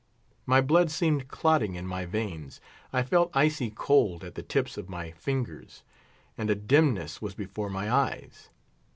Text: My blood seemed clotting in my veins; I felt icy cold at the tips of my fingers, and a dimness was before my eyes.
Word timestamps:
My 0.47 0.61
blood 0.61 0.89
seemed 0.89 1.27
clotting 1.27 1.75
in 1.75 1.85
my 1.85 2.07
veins; 2.07 2.59
I 2.91 3.03
felt 3.03 3.29
icy 3.35 3.69
cold 3.69 4.23
at 4.23 4.33
the 4.33 4.41
tips 4.41 4.75
of 4.75 4.89
my 4.89 5.11
fingers, 5.11 5.83
and 6.39 6.49
a 6.49 6.55
dimness 6.55 7.21
was 7.21 7.35
before 7.35 7.69
my 7.69 7.87
eyes. 7.91 8.49